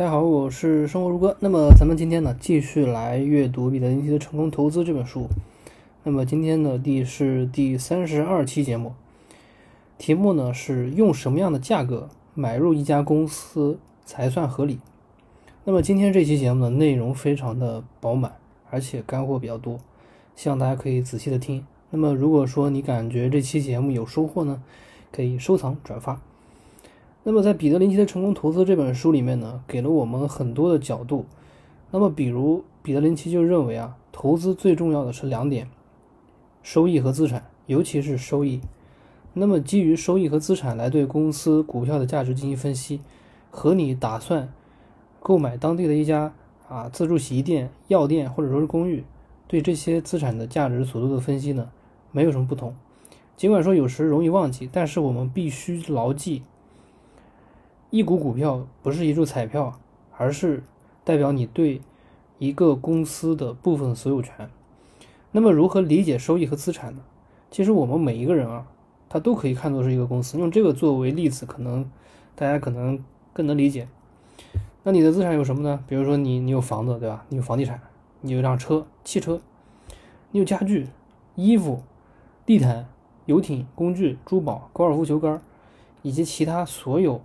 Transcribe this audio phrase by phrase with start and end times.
[0.00, 1.36] 大家好，我是生活如歌。
[1.40, 5.28] 那么咱们今天呢，继续来阅读《彼得林奇的成功投资》这本书。
[6.04, 8.94] 那么今天的第是第三十二期节目，
[9.98, 14.78] 题目呢是用什么样的价格买入一家公司才算合理？
[15.64, 18.32] 那么今天这期节目的内容非常的饱满，
[18.70, 19.78] 而且干货比较多，
[20.34, 21.66] 希望大家可以仔细的听。
[21.90, 24.62] 那么如果说你感觉这期节目有收获呢，
[25.12, 26.22] 可以收藏转发。
[27.22, 31.26] 那么在彼得林奇的成功投资这本书里面呢，给了我们很多的角度。
[31.90, 35.68] 那么比如彼得林奇就认为啊，投资最重要的是两点：
[36.62, 38.60] 收益和资产，尤其是收益。
[39.34, 43.00] 那么基于收益和资产来对公司股票的价值进行分析，
[43.50, 44.52] 和你打算
[45.20, 46.32] 购买当地的一家
[46.68, 49.04] 啊自助洗衣店、药店或者说是公寓，
[49.46, 51.70] 对这些资产的价值所做的分析呢，
[52.12, 52.74] 没有什么不同。
[53.36, 56.42] 尽管说有时容易忘记，但是我们必须牢记。
[57.90, 59.80] 一股股票不是一注彩票，
[60.16, 60.62] 而是
[61.02, 61.80] 代表你对
[62.38, 64.48] 一个公司的部分所有权。
[65.32, 67.02] 那么，如何理解收益和资产呢？
[67.50, 68.68] 其实我们每一个人啊，
[69.08, 70.38] 他都可以看作是一个公司。
[70.38, 71.90] 用这个作为例子，可能
[72.36, 73.88] 大家可能更能理解。
[74.84, 75.82] 那你的资产有什么呢？
[75.88, 77.24] 比如说你你有房子，对吧？
[77.28, 77.80] 你有房地产，
[78.20, 79.40] 你有一辆车、汽车，
[80.30, 80.86] 你有家具、
[81.34, 81.82] 衣服、
[82.46, 82.86] 地毯、
[83.26, 85.42] 游艇、工具、珠宝、高尔夫球杆，
[86.02, 87.20] 以及其他所有。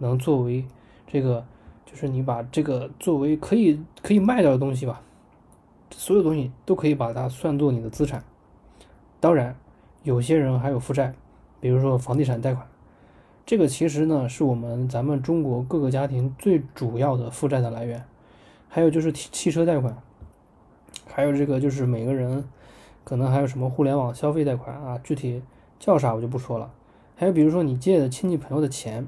[0.00, 0.64] 能作为
[1.06, 1.44] 这个，
[1.86, 5.02] 就是你把这个作为可以可以卖掉的东西吧，
[5.90, 8.24] 所有东西都可以把它算作你的资产。
[9.20, 9.54] 当然，
[10.02, 11.14] 有些人还有负债，
[11.60, 12.66] 比如说房地产贷款，
[13.44, 18.02] 这个其实呢是我们咱们中国各个家庭最主要的负债的来源。
[18.68, 19.96] 还有就是汽汽车贷款，
[21.06, 22.44] 还有这个就是每个人
[23.04, 25.42] 可能还有什么互联网消费贷款啊，具体
[25.78, 26.72] 叫啥我就不说了。
[27.16, 29.06] 还有比如说你借的亲戚朋友的钱。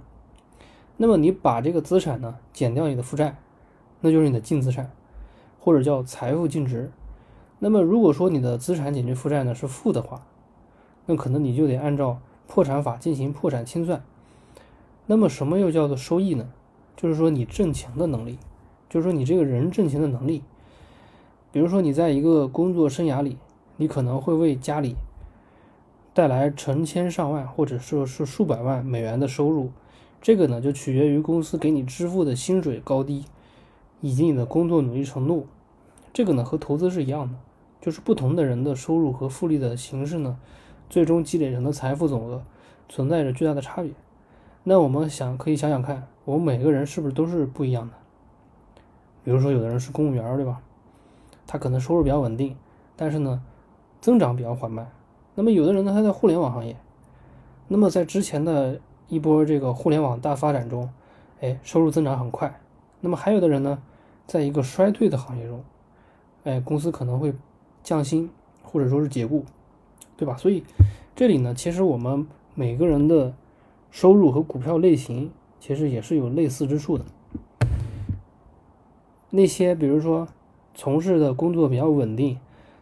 [0.97, 3.37] 那么你把这个资产呢减掉你的负债，
[4.01, 4.91] 那就是你的净资产，
[5.59, 6.91] 或者叫财富净值。
[7.59, 10.27] 那么如果说你的资产减去负债呢是负的话，
[11.07, 14.03] 那可能你就得按照破产法进行破产清算。
[15.07, 16.53] 那么什么又叫做收益呢？
[16.97, 18.39] 就是说你挣钱的能力，
[18.89, 20.43] 就是说你这个人挣钱的能力。
[21.51, 23.37] 比如说你在一个工作生涯里，
[23.77, 24.97] 你可能会为家里
[26.15, 29.71] 带来成千上万或者说是数百万美元的收入。
[30.23, 33.25] 这个呢，就取决于公司给你支付的薪水高低，
[34.01, 35.49] 以及你的工作努力程度。
[36.13, 37.35] 这个呢，和投资是一样的，
[37.81, 40.39] 就是不同的人的收入和复利的形式呢，
[40.89, 42.45] 最终积累成的财富总额
[42.89, 43.91] 存在着巨大的差别。
[44.63, 47.95] 那我们想可以想想看，我们每个人是不是都是不一样的？
[49.25, 50.61] 比如说，有的人是公务员，对吧？
[51.49, 52.57] 他可能收入比较稳定，
[52.95, 53.43] 但是呢，
[54.01, 54.89] 增长比较缓慢。
[55.35, 56.77] 那么有的人呢，他在互联网行业，
[57.67, 58.81] 那么在之前的。
[59.13, 60.89] 一波这个互联网大发展中，
[61.43, 62.59] 哎，收入增长很快。
[63.03, 63.83] 那么还有的人呢，
[64.27, 65.63] 在一个衰退的行业中，
[66.45, 67.35] 哎，公司可能会
[67.83, 68.31] 降薪
[68.63, 69.45] 或者说是解雇，
[70.17, 70.35] 对吧？
[70.39, 70.65] 所以
[71.15, 73.35] 这里呢，其实我们每个人的
[73.91, 75.31] 收入和股票类型
[75.61, 77.05] 其实也是有类似之处的。
[79.29, 80.27] 那些比如说
[80.75, 82.39] 从事的工作比较稳定，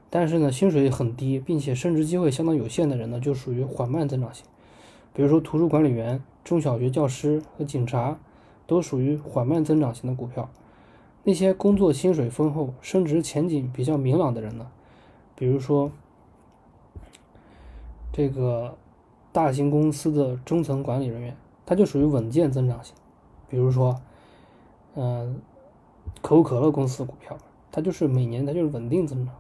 [0.09, 4.47] 但是呢薪水很低，并且升职机会相当有限的人呢，就属于缓慢增长型。
[5.21, 8.19] 比如说，图书管理员、中小学教师和警察，
[8.67, 10.49] 都属于缓慢增长型的股票。
[11.25, 14.69] 那些工作薪水丰厚、升职前景比较明朗的人呢？
[15.35, 15.93] 比如说，
[18.11, 18.79] 这个
[19.31, 22.97] 大型公司的中层管理人员，他就属于稳健增长型。
[23.47, 24.01] 比如说，
[24.95, 25.39] 嗯，
[26.23, 27.37] 可口可乐公司股票，
[27.71, 29.35] 它就是每年它就是稳定增长，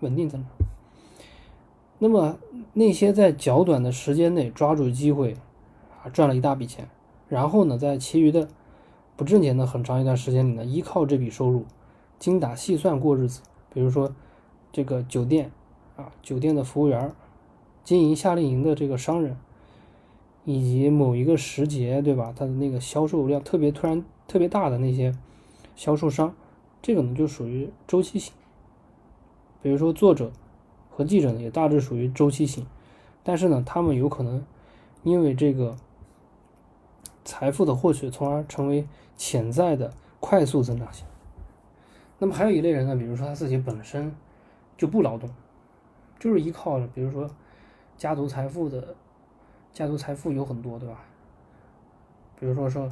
[0.00, 0.50] 稳定增长。
[1.98, 2.36] 那么
[2.74, 5.34] 那些在较短的时间内抓住机会，
[6.02, 6.90] 啊赚了一大笔钱，
[7.26, 8.48] 然后呢，在其余的
[9.16, 11.64] 不挣钱的很长一段时间里呢，依靠这笔收入
[12.18, 13.40] 精打细算过日子。
[13.72, 14.14] 比如说
[14.70, 15.50] 这个酒店
[15.96, 17.14] 啊，酒店的服务员，
[17.82, 19.38] 经营夏令营的这个商人，
[20.44, 22.34] 以及某一个时节，对吧？
[22.36, 25.14] 他的那个销售量特别突然特别大的那些
[25.74, 26.34] 销售商，
[26.82, 28.34] 这个呢就属于周期性。
[29.62, 30.30] 比如说作者。
[30.96, 32.66] 和记者呢也大致属于周期性，
[33.22, 34.42] 但是呢，他们有可能
[35.02, 35.76] 因为这个
[37.22, 41.06] 财富的获取，从而成为潜在的快速增长型。
[42.18, 44.10] 那么还有一类人呢，比如说他自己本身
[44.78, 45.28] 就不劳动，
[46.18, 47.30] 就是依靠着，比如说
[47.98, 48.96] 家族财富的
[49.74, 51.04] 家族财富有很多，对吧？
[52.40, 52.90] 比如说说，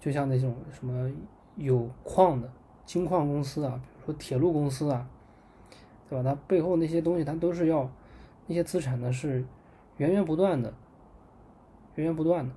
[0.00, 1.12] 就像那种什么
[1.56, 2.50] 有矿的
[2.86, 5.06] 金矿公司啊，比如说铁路公司啊。
[6.12, 6.30] 对吧？
[6.30, 7.90] 它背后那些东西，它都是要
[8.46, 9.42] 那些资产呢，是
[9.96, 10.74] 源源不断的，
[11.94, 12.52] 源源不断的，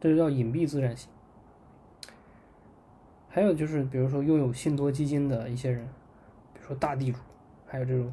[0.00, 1.10] 这就叫隐蔽资产型。
[3.28, 5.86] 还有就是比如说拥有信托基金的一些人，
[6.54, 7.18] 比如说大地主，
[7.66, 8.10] 还有这种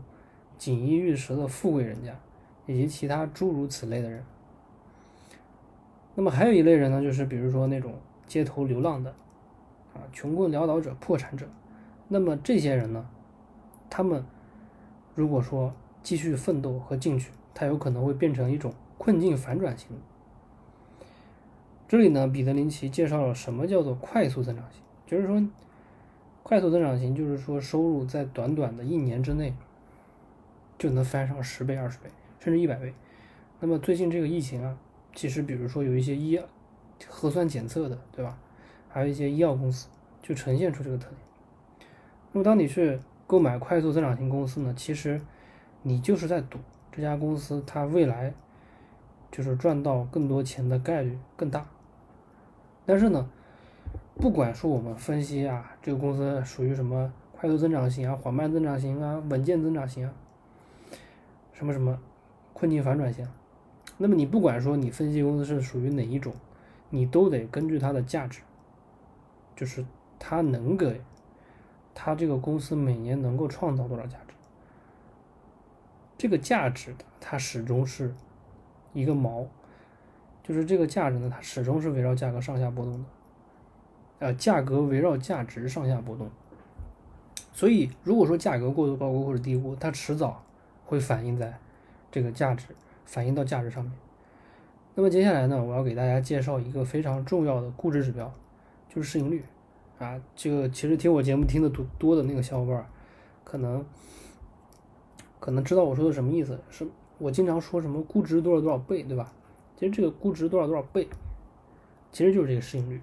[0.58, 2.14] 锦衣玉食的富贵人家，
[2.66, 4.22] 以及其他诸如此类的人。
[6.16, 7.96] 那么还有一类人呢，就是比如说那种
[8.28, 9.10] 街头流浪的，
[9.94, 11.48] 啊，穷困潦倒者、破产者。
[12.10, 13.08] 那么这些人呢，
[13.96, 14.26] 他们
[15.14, 19.90] 如果说继续奋斗和进取，他有可能会变成一种困境反转型。
[21.88, 25.48] 这里呢，彼得林奇介绍了什么叫做快速增长型，就是说，
[26.42, 29.54] 快速增长型就是说收入在短短的一年之内
[30.80, 32.96] 就能翻上十倍、二十倍，甚至一百倍。
[33.60, 34.76] 那么最近这个疫情啊。
[35.14, 36.42] 其实，比如说有一些医
[37.08, 38.36] 核酸检测的，对吧？
[38.90, 39.88] 还有一些医药公司
[40.24, 41.20] 就呈现出这个特点。
[42.32, 43.00] 那么，当你去
[43.34, 45.20] 购买快速增长型公司呢，其实
[45.82, 46.60] 你就是在赌
[46.92, 48.32] 这家公司它未来
[49.32, 51.66] 就是赚到更多钱的概率更大。
[52.86, 53.28] 但是呢，
[54.18, 60.14] 不管说我们分析啊，这个公司属于什么快速增长型啊、缓慢增长型啊、稳健增长型啊，
[61.54, 62.00] 什么什么
[62.54, 63.28] 困境反转型。
[63.98, 66.32] 那么你不管说你分析公司是属于哪一种，
[66.92, 68.42] 你都得根据它的价值，
[69.56, 69.84] 就是
[70.20, 71.02] 它能给，
[71.94, 74.34] 它这个公司每年能够创造多少价值，
[76.18, 78.14] 这个价值它始终是
[78.94, 79.46] 一个锚，
[80.44, 83.06] 就是这个价值呢，它始终是围绕价格上下波动的，
[84.20, 86.30] 呃，价格围绕价值上下波动，
[87.52, 90.44] 所以如果说价格过度高估或者低估，它迟早
[90.86, 91.58] 会反映在
[92.12, 92.68] 这个价值。
[93.06, 93.92] 反映到价值上面。
[94.96, 98.34] 那么接下来呢，我要给大家介绍一个非常重要的估值指标，
[98.88, 99.44] 就是市盈率。
[100.04, 102.86] 啊，这个其实听我节目听的多多的那个小伙伴，
[103.44, 103.86] 可能
[105.40, 106.60] 可能知道我说的什么意思。
[106.70, 106.86] 是
[107.18, 109.32] 我经常说什么估值多少多少倍，对吧？
[109.78, 111.08] 其实这个估值多少多少倍，
[112.12, 113.00] 其实就是这个市盈率。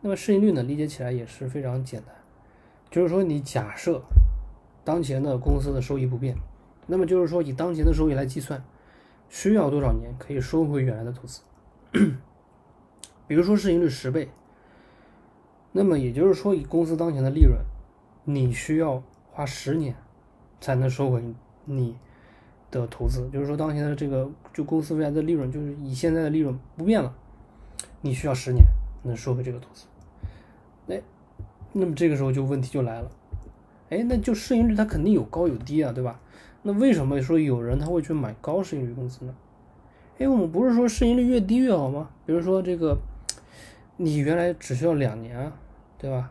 [0.00, 2.14] 那么市盈率呢，理解起来也是非常简单，
[2.90, 4.02] 就是说你假设
[4.84, 6.36] 当前的公司的收益不变，
[6.86, 8.64] 那么就是说以当前的收益来计算。
[9.30, 11.42] 需要多少年可以收回原来的投资？
[13.28, 14.30] 比如说市盈率十倍，
[15.72, 17.58] 那么也就是说以公司当前的利润，
[18.24, 19.94] 你需要花十年
[20.60, 21.22] 才能收回
[21.64, 21.96] 你
[22.70, 23.28] 的投资。
[23.32, 27.14] 就是说当前的这个就公司未来的利润，就是以现在的利润不变了，
[28.00, 28.64] 你需要十年
[29.02, 29.86] 能收回这个投资。
[30.88, 31.02] 哎，
[31.72, 33.10] 那么这个时候就问题就来了，
[33.90, 36.20] 哎，那就市盈率它肯定有高有低啊，对吧？
[36.62, 39.34] 那为什么说有人他会去买高市盈率公司呢？
[40.18, 42.10] 哎，我们不是说市盈率越低越好吗？
[42.26, 42.98] 比如说这个，
[44.00, 45.52] 你原来只需要两年啊，
[45.98, 46.30] 对吧？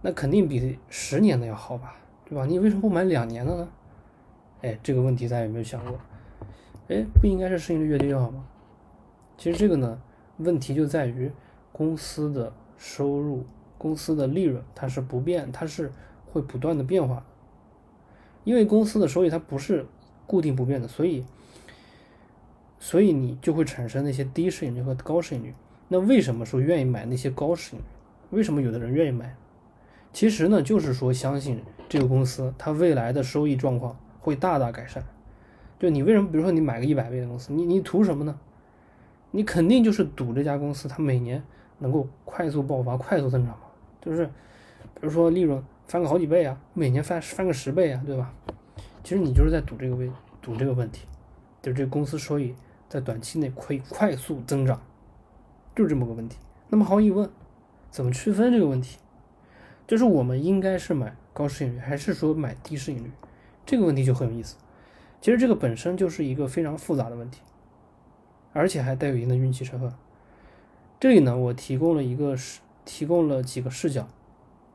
[0.00, 1.94] 那肯定比十年的要好吧，
[2.24, 2.46] 对吧？
[2.46, 3.68] 你为什么不买两年的呢？
[4.62, 6.00] 哎，这个问题大家有没有想过？
[6.88, 8.46] 哎，不应该是市盈率越低越好吗？
[9.36, 10.00] 其实这个呢，
[10.38, 11.30] 问题就在于
[11.70, 13.44] 公司的收入、
[13.76, 15.92] 公司的利润它是不变，它是
[16.32, 17.22] 会不断的变化。
[18.44, 19.84] 因为公司的收益它不是
[20.26, 21.26] 固定不变的，所以，
[22.78, 25.54] 所以你就会产生那些低市盈率和高市盈率。
[25.92, 28.38] 那为什么说愿意买那些高市盈率？
[28.38, 29.34] 为什么有的人愿意买？
[30.12, 35.04] 其实呢，就是说相信这个公司它未来的收益状况会大大改善。
[35.80, 38.38] 就你为什么，比如说你买个一百倍的公司，你你图什么呢？
[39.32, 41.42] 你肯定就是赌这家公司它每年
[41.78, 43.64] 能够快速爆发、快速增长嘛。
[44.00, 44.24] 就是，
[44.94, 45.62] 比如说利润。
[45.88, 48.32] 翻个好几倍啊，每年翻翻个十倍啊，对吧？
[49.02, 50.08] 其实你就是在赌这个位，
[50.40, 51.04] 赌这个问题，
[51.60, 52.54] 就是这个公司收益
[52.88, 54.80] 在短期内可以快速增长，
[55.74, 56.38] 就是这么个问题。
[56.68, 57.28] 那么毫无疑问，
[57.90, 58.98] 怎么区分这个问题？
[59.86, 63.10] 就是我们应该是买高市盈率，还是说买低市盈率？
[63.64, 64.56] 这个问题就很有意思。
[65.20, 67.40] 其实这个本身就是一个非常复杂的问题，
[68.52, 69.92] 而且还带有一定的运气成分。
[70.98, 74.08] 这里呢，我提供了一个视，提供了几个视角。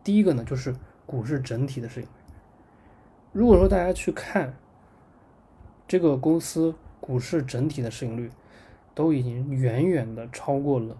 [0.03, 0.75] 第一个呢，就是。
[1.07, 2.09] 股市整体的市盈率，
[3.31, 4.57] 如果说大家去看
[5.87, 8.31] 这个公司股市整体的市盈率，
[8.95, 10.97] 都已经远远的超过了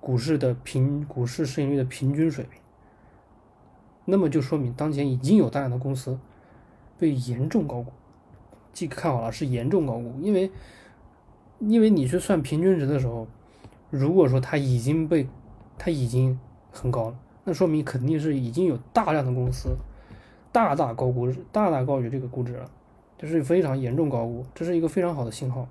[0.00, 2.60] 股市的平股市市盈率的平均水平，
[4.04, 6.18] 那么就说明当前已经有大量的公司
[6.98, 7.92] 被严重高估，
[8.72, 10.50] 记看好了是严重高估，因为
[11.60, 13.26] 因为你去算平均值的时候，
[13.88, 15.26] 如果说它已经被
[15.78, 16.38] 它已经
[16.70, 17.18] 很高了。
[17.44, 19.76] 那说明肯定是已经有大量的公司
[20.50, 22.70] 大大高估，大大高于这个估值了，
[23.16, 25.68] 这是非常严重高估，这是一个非常好的信号。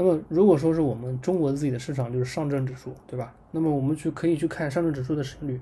[0.00, 3.34] 那么如果说是我们中国自己的市场就是上证指数，对吧？
[3.50, 5.60] 那么我们去可以去看上证指数的市盈率，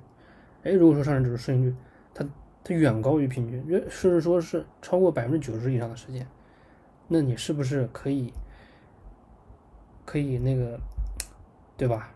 [0.63, 1.75] 哎，如果说上证指数市盈率
[2.13, 2.23] 它
[2.63, 6.27] 它远高于平均，甚至说是超过百分之九十以上的时间，
[7.09, 8.31] 那你是不是可以
[10.05, 10.79] 可以那个，
[11.79, 12.11] 对吧？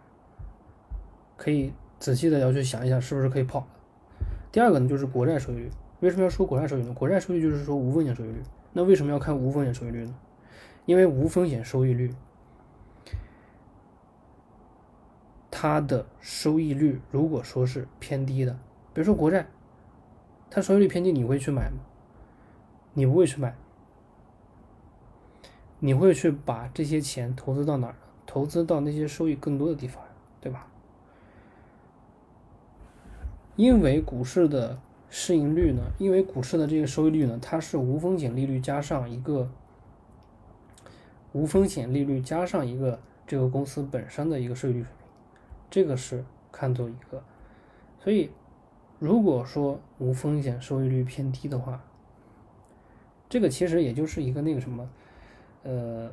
[1.38, 3.66] 可以仔细的要去想一想是不是可以跑。
[4.52, 5.70] 第二个呢，就是国债收益率。
[6.00, 6.92] 为什么要说国债收益率？
[6.92, 8.42] 国债收益率就是说无风险收益率。
[8.74, 10.14] 那为什么要看无风险收益率呢？
[10.86, 12.14] 因为无风险收益率，
[15.50, 18.52] 它的收益率如果说是偏低的，
[18.92, 19.46] 比如说国债，
[20.50, 21.78] 它收益率偏低，你会去买吗？
[22.94, 23.54] 你不会去买，
[25.78, 27.94] 你会去把这些钱投资到哪儿？
[28.26, 30.02] 投资到那些收益更多的地方，
[30.40, 30.66] 对吧？
[33.56, 39.50] 因为股市的市盈率呢，因为股市的这个收益率呢，它是无风险利率加上一个
[41.32, 45.08] 无风险利率加上一个这个公司本身的一个税率水平，
[45.70, 47.22] 这个是看作一个。
[47.98, 48.30] 所以，
[48.98, 51.82] 如果说无风险收益率偏低的话，
[53.28, 54.90] 这个其实也就是一个那个什么，
[55.62, 56.10] 呃。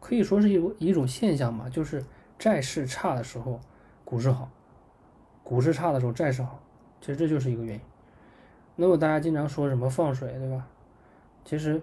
[0.00, 2.02] 可以说是一一种现象嘛，就是
[2.38, 3.60] 债市差的时候，
[4.06, 4.48] 股市好；
[5.42, 6.60] 股市差的时候，债市好。
[7.00, 7.80] 其实这就是一个原因。
[8.76, 10.66] 那么大家经常说什么放水，对吧？
[11.44, 11.82] 其实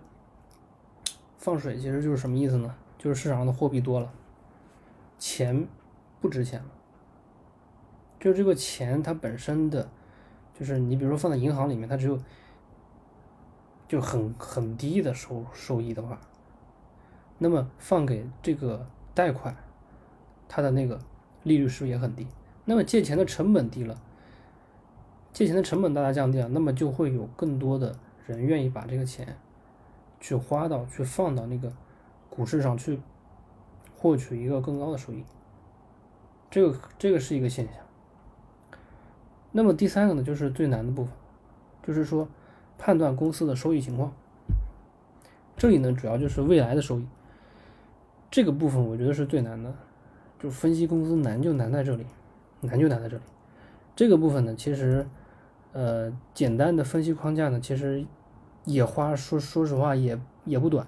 [1.46, 2.76] 放水其实就是什么意思呢？
[2.98, 4.12] 就是市场上的货币多了，
[5.20, 5.68] 钱
[6.20, 6.66] 不值钱了。
[8.20, 9.88] 就这个钱它本身的，
[10.58, 12.20] 就是你比如说放在银行里面，它只有
[13.88, 16.20] 就很很低的收收益的话。
[17.38, 19.56] 那么放给这个贷款，
[20.48, 21.00] 它的那个
[21.44, 22.26] 利率是不是也很低？
[22.64, 23.96] 那么借钱的成本低了，
[25.32, 29.38] 借钱的成本大大降低了，那么就会有更多的人愿意把这个钱
[30.20, 31.72] 去花到、去放到那个
[32.30, 33.00] 股市上去，
[33.96, 35.24] 获取一个更高的收益。
[36.50, 37.76] 这个这个是一个现象。
[39.52, 41.14] 那么第三个呢，就是最难的部分，
[41.84, 42.28] 就是说
[42.78, 44.14] 判断公司的收益情况。
[45.58, 47.08] 这里呢，主要就是未来的收益。
[48.30, 49.74] 这个部分我觉得是最难的，
[50.38, 52.06] 就分析公司难就难在这里，
[52.60, 53.24] 难就难在这里。
[53.96, 55.08] 这个部分呢，其实，
[55.72, 58.06] 呃，简单的分析框架呢，其实
[58.66, 60.86] 也花说说实话也也不短。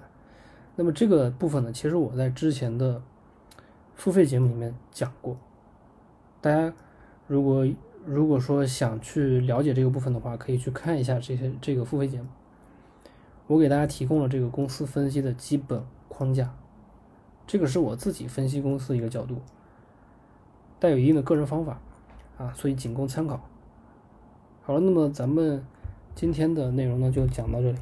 [0.76, 3.02] 那么这个部分呢，其实我在之前的
[3.94, 5.36] 付费节目里面讲过，
[6.40, 6.72] 大家
[7.26, 7.66] 如果
[8.04, 12.28] 如果说想去了解这个部分的话，可以去看一下这些这个付费节目，
[13.48, 16.54] 我给大家提供了这个公司分析的基本框架。
[17.46, 19.40] 这个是我自己分析公司一个角度，
[20.78, 21.80] 带有一定的个人方法
[22.36, 23.40] 啊，所以仅供参考。
[24.62, 25.64] 好了，那么咱们
[26.20, 27.78] 今天的内容呢就讲到这里。